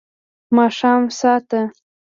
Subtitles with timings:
[0.55, 1.61] ماښام ساه ته